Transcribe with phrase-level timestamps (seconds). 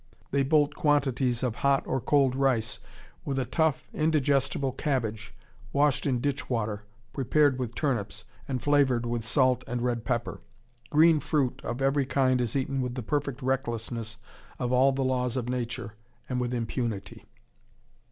[0.31, 2.79] They bolt quantities of hot or cold rice,
[3.23, 5.31] with a tough, indigestible cabbage,
[5.71, 6.81] washed in ditch water,
[7.13, 10.41] prepared with turnips, and flavored with salt and red pepper.
[10.89, 14.17] Green fruit of every kind is eaten with perfect recklessness
[14.57, 15.93] of all the laws of nature,
[16.27, 17.27] and with impunity....